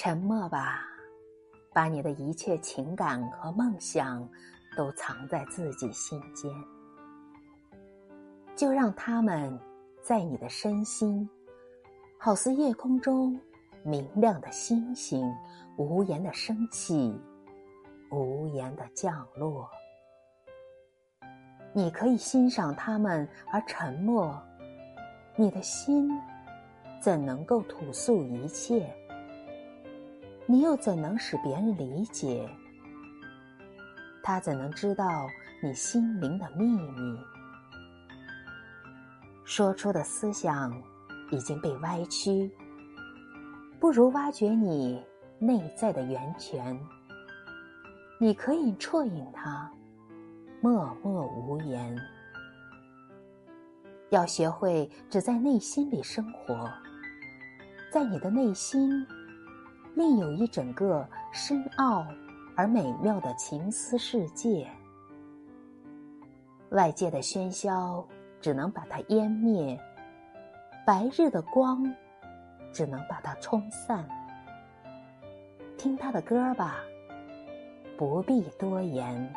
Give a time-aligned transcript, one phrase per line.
[0.00, 0.86] 沉默吧，
[1.74, 4.26] 把你的一切情感和梦想
[4.76, 6.48] 都藏在自己心间，
[8.54, 9.58] 就让他们
[10.00, 11.28] 在你的身心，
[12.16, 13.40] 好似夜空中
[13.82, 15.28] 明亮的星星，
[15.76, 17.20] 无言的升起，
[18.12, 19.68] 无言的降落。
[21.72, 24.40] 你可以欣赏他们而沉默，
[25.34, 26.08] 你的心
[27.02, 28.94] 怎能够吐诉一切？
[30.50, 32.48] 你又怎能使别人理解？
[34.22, 35.28] 他怎能知道
[35.62, 37.18] 你心灵的秘密？
[39.44, 40.72] 说出的思想
[41.30, 42.50] 已经被歪曲，
[43.78, 45.04] 不如挖掘你
[45.38, 46.80] 内在的源泉。
[48.18, 49.70] 你可以啜饮它，
[50.62, 51.94] 默默无言。
[54.08, 56.72] 要学会只在内心里生活，
[57.92, 59.06] 在你的内心。
[59.98, 62.06] 另有一整个深奥
[62.54, 64.64] 而美妙的情思世界，
[66.70, 68.06] 外界的喧嚣
[68.40, 69.76] 只能把它湮灭，
[70.86, 71.92] 白日的光
[72.72, 74.08] 只能把它冲散。
[75.76, 76.76] 听他的歌吧，
[77.96, 79.34] 不必多言。